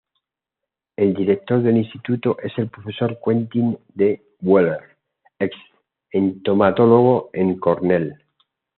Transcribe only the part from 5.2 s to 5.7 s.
ex